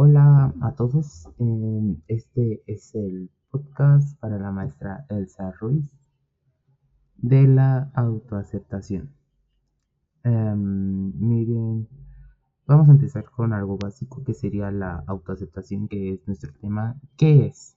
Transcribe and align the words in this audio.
Hola 0.00 0.54
a 0.60 0.74
todos, 0.74 1.28
em, 1.40 1.96
este 2.06 2.62
es 2.68 2.94
el 2.94 3.32
podcast 3.50 4.16
para 4.20 4.38
la 4.38 4.52
maestra 4.52 5.04
Elsa 5.08 5.50
Ruiz 5.50 5.90
de 7.16 7.48
la 7.48 7.90
autoaceptación. 7.94 9.10
Em, 10.22 11.12
miren, 11.18 11.88
vamos 12.64 12.88
a 12.88 12.92
empezar 12.92 13.24
con 13.24 13.52
algo 13.52 13.76
básico 13.76 14.22
que 14.22 14.34
sería 14.34 14.70
la 14.70 15.02
autoaceptación, 15.08 15.88
que 15.88 16.12
es 16.12 16.24
nuestro 16.28 16.52
tema. 16.60 16.94
¿Qué 17.16 17.46
es? 17.46 17.76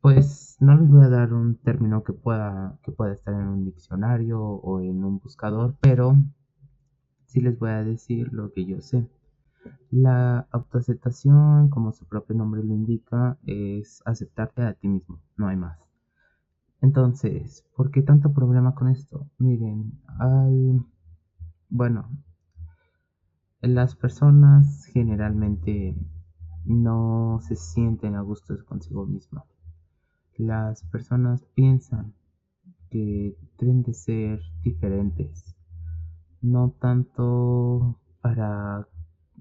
Pues 0.00 0.56
no 0.60 0.76
les 0.76 0.88
voy 0.88 1.04
a 1.04 1.08
dar 1.08 1.32
un 1.32 1.56
término 1.56 2.04
que 2.04 2.12
pueda, 2.12 2.78
que 2.84 2.92
pueda 2.92 3.14
estar 3.14 3.34
en 3.34 3.48
un 3.48 3.64
diccionario 3.64 4.40
o 4.40 4.80
en 4.80 5.02
un 5.02 5.18
buscador, 5.18 5.74
pero 5.80 6.14
sí 7.26 7.40
les 7.40 7.58
voy 7.58 7.70
a 7.70 7.82
decir 7.82 8.32
lo 8.32 8.52
que 8.52 8.64
yo 8.66 8.80
sé. 8.80 9.08
La 9.90 10.46
autoaceptación, 10.50 11.68
como 11.70 11.92
su 11.92 12.06
propio 12.06 12.36
nombre 12.36 12.62
lo 12.62 12.74
indica, 12.74 13.38
es 13.44 14.02
aceptarte 14.04 14.62
a 14.62 14.74
ti 14.74 14.88
mismo, 14.88 15.20
no 15.36 15.48
hay 15.48 15.56
más. 15.56 15.78
Entonces, 16.80 17.64
¿por 17.76 17.90
qué 17.90 18.02
tanto 18.02 18.32
problema 18.32 18.74
con 18.74 18.88
esto? 18.88 19.28
Miren, 19.38 20.00
hay, 20.18 20.80
bueno, 21.68 22.08
las 23.60 23.96
personas 23.96 24.84
generalmente 24.92 25.96
no 26.64 27.40
se 27.40 27.56
sienten 27.56 28.14
a 28.14 28.20
gusto 28.20 28.54
consigo 28.66 29.06
mismas. 29.06 29.44
Las 30.36 30.84
personas 30.84 31.44
piensan 31.54 32.14
que 32.90 33.36
deben 33.58 33.82
de 33.82 33.94
ser 33.94 34.40
diferentes, 34.62 35.56
no 36.40 36.70
tanto 36.78 37.98
para 38.20 38.86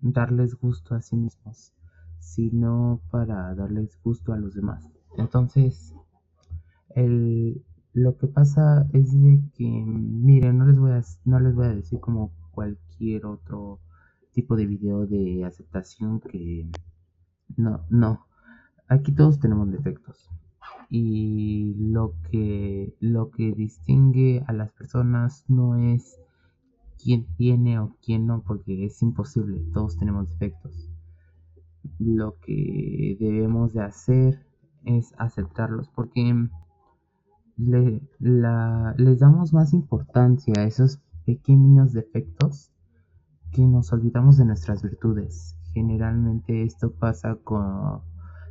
darles 0.02 0.56
gusto 0.56 0.96
a 0.96 1.02
sí 1.02 1.16
mismos, 1.16 1.74
sino 2.20 3.02
para 3.12 3.54
darles 3.56 3.98
gusto 4.04 4.34
a 4.34 4.38
los 4.38 4.54
demás. 4.54 4.90
Entonces, 5.18 5.94
el, 6.90 7.64
lo 7.94 8.18
que 8.18 8.28
pasa 8.28 8.88
es 8.94 9.12
de 9.20 9.42
que, 9.56 9.68
miren, 9.86 10.58
no 10.58 10.66
les 10.66 10.80
voy 10.80 10.92
a, 10.92 11.04
no 11.26 11.40
les 11.40 11.56
voy 11.56 11.66
a 11.66 11.76
decir 11.76 12.00
como 12.00 12.32
cualquier 12.52 13.26
otro 13.26 13.80
tipo 14.32 14.56
de 14.56 14.68
video 14.68 15.08
de 15.08 15.46
aceptación 15.46 16.20
que 16.20 16.70
no, 17.56 17.86
no. 17.90 18.28
Aquí 18.88 19.12
todos 19.12 19.40
tenemos 19.40 19.72
defectos. 19.72 20.30
Y 20.90 21.74
lo 21.78 22.14
que 22.30 22.96
lo 23.00 23.30
que 23.32 23.52
distingue 23.52 24.44
a 24.48 24.54
las 24.54 24.72
personas 24.72 25.44
no 25.48 25.76
es 25.76 26.20
quién 27.02 27.26
tiene 27.36 27.80
o 27.80 27.96
quién 28.04 28.28
no, 28.28 28.42
porque 28.42 28.86
es 28.86 29.02
imposible, 29.02 29.64
todos 29.74 29.98
tenemos 29.98 30.30
defectos. 30.30 30.90
Lo 32.00 32.38
que 32.40 33.18
debemos 33.20 33.74
de 33.74 33.82
hacer 33.82 34.46
es 34.84 35.14
aceptarlos 35.18 35.90
porque 35.90 36.50
les 37.58 39.20
damos 39.20 39.54
más 39.54 39.74
importancia 39.74 40.54
a 40.58 40.64
esos 40.64 41.00
pequeños 41.26 41.94
defectos 41.94 42.72
que 43.52 43.66
nos 43.66 43.92
olvidamos 43.94 44.38
de 44.38 44.46
nuestras 44.46 44.84
virtudes. 44.84 45.56
Generalmente 45.74 46.64
esto 46.64 46.92
pasa 46.92 47.36
con... 47.36 48.02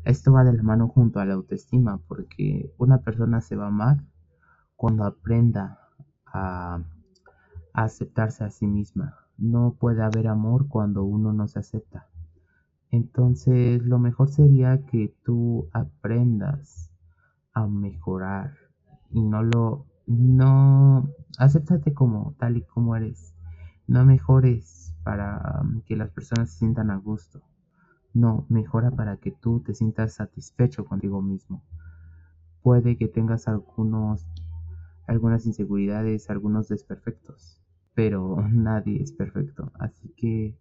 Esto 0.05 0.33
va 0.33 0.45
de 0.45 0.53
la 0.53 0.63
mano 0.63 0.89
junto 0.89 1.19
a 1.19 1.25
la 1.25 1.35
autoestima, 1.35 2.01
porque 2.07 2.73
una 2.79 2.99
persona 2.99 3.41
se 3.41 3.57
va 3.57 3.67
amar 3.67 4.05
cuando 4.77 5.05
aprenda 5.05 5.81
a 6.27 6.85
aceptarse 7.85 8.45
a 8.45 8.51
sí 8.51 8.67
misma. 8.67 9.17
No 9.39 9.77
puede 9.79 10.03
haber 10.03 10.29
amor 10.29 10.67
cuando 10.69 11.05
uno 11.05 11.33
no 11.33 11.47
se 11.47 11.59
acepta. 11.59 12.09
Entonces 12.91 13.85
lo 13.85 13.99
mejor 13.99 14.31
sería 14.31 14.85
que 14.87 15.15
tú 15.25 15.69
aprendas 15.73 16.91
a 17.53 17.67
mejorar 17.67 18.55
y 19.11 19.23
no 19.23 19.43
lo 19.43 19.87
no 20.07 21.11
acéptate 21.39 21.93
como 21.93 22.35
tal 22.39 22.57
y 22.57 22.63
como 22.63 22.97
eres. 22.97 23.35
No 23.87 24.05
mejores 24.05 24.95
para 25.03 25.61
um, 25.63 25.83
que 25.83 25.97
las 25.97 26.11
personas 26.11 26.51
se 26.51 26.59
sientan 26.59 26.91
a 26.91 26.97
gusto. 26.97 27.43
No, 28.15 28.47
mejora 28.49 28.91
para 28.91 29.17
que 29.19 29.33
tú 29.33 29.61
te 29.61 29.75
sientas 29.75 30.15
satisfecho 30.15 30.85
contigo 30.87 31.21
mismo. 31.23 31.63
Puede 32.63 32.97
que 32.97 33.09
tengas 33.09 33.49
algunos 33.49 34.27
algunas 35.07 35.47
inseguridades, 35.47 36.31
algunos 36.31 36.69
desperfectos, 36.69 37.61
pero 37.97 38.37
nadie 38.53 39.03
es 39.03 39.13
perfecto. 39.13 39.73
Así 39.81 40.11
que 40.17 40.55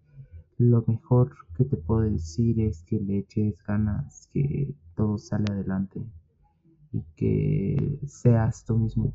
lo 0.57 0.83
mejor 0.87 1.35
que 1.57 1.65
te 1.65 1.77
puedo 1.77 2.01
decir 2.01 2.59
es 2.61 2.83
que 2.83 2.99
le 2.99 3.19
eches 3.19 3.61
ganas, 3.63 4.29
que 4.33 4.73
todo 4.95 5.19
sale 5.19 5.45
adelante 5.51 6.01
y 6.93 7.03
que 7.15 7.99
seas 8.07 8.65
tú 8.65 8.77
mismo. 8.77 9.13